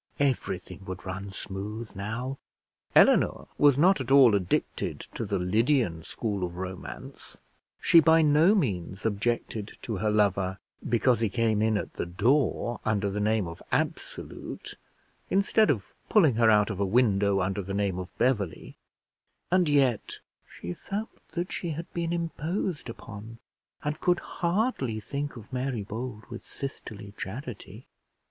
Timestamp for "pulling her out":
16.09-16.71